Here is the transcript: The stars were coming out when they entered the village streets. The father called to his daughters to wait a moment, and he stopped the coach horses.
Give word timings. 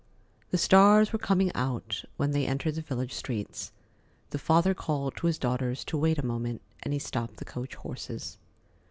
The 0.49 0.57
stars 0.57 1.13
were 1.13 1.19
coming 1.19 1.51
out 1.53 2.05
when 2.17 2.31
they 2.31 2.47
entered 2.47 2.73
the 2.73 2.81
village 2.81 3.13
streets. 3.13 3.71
The 4.31 4.39
father 4.39 4.73
called 4.73 5.15
to 5.17 5.27
his 5.27 5.37
daughters 5.37 5.85
to 5.85 5.95
wait 5.95 6.17
a 6.17 6.25
moment, 6.25 6.63
and 6.81 6.91
he 6.91 6.97
stopped 6.99 7.37
the 7.37 7.45
coach 7.45 7.75
horses. 7.75 8.39